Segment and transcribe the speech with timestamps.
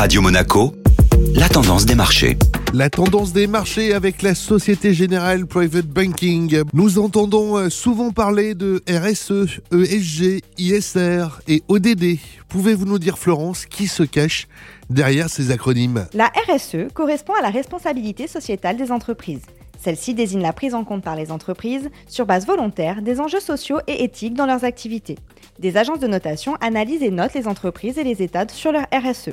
[0.00, 0.72] Radio Monaco,
[1.34, 2.38] la tendance des marchés.
[2.72, 6.62] La tendance des marchés avec la Société Générale Private Banking.
[6.72, 12.16] Nous entendons euh, souvent parler de RSE, ESG, ISR et ODD.
[12.48, 14.48] Pouvez-vous nous dire, Florence, qui se cache
[14.88, 16.06] derrière ces acronymes?
[16.14, 19.42] La RSE correspond à la responsabilité sociétale des entreprises.
[19.80, 23.78] Celle-ci désigne la prise en compte par les entreprises, sur base volontaire, des enjeux sociaux
[23.86, 25.16] et éthiques dans leurs activités.
[25.58, 29.30] Des agences de notation analysent et notent les entreprises et les États sur leur RSE.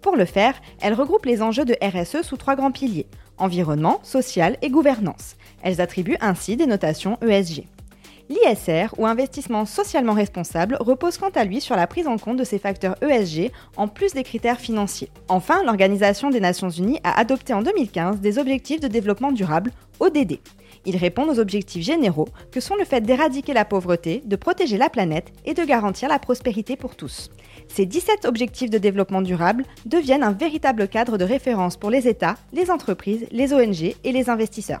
[0.00, 3.06] Pour le faire, elles regroupent les enjeux de RSE sous trois grands piliers
[3.40, 5.36] environnement, social et gouvernance.
[5.62, 7.64] Elles attribuent ainsi des notations ESG.
[8.30, 12.44] L'ISR, ou investissement socialement responsable, repose quant à lui sur la prise en compte de
[12.44, 15.10] ces facteurs ESG en plus des critères financiers.
[15.26, 20.38] Enfin, l'Organisation des Nations Unies a adopté en 2015 des objectifs de développement durable, ODD.
[20.86, 24.90] Ils répondent aux objectifs généraux que sont le fait d'éradiquer la pauvreté, de protéger la
[24.90, 27.30] planète et de garantir la prospérité pour tous.
[27.66, 32.36] Ces 17 objectifs de développement durable deviennent un véritable cadre de référence pour les États,
[32.52, 34.80] les entreprises, les ONG et les investisseurs.